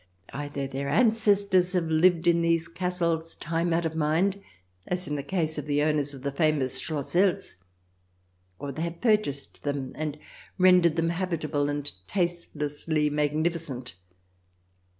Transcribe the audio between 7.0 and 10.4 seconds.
Eltz, or they have purchased them and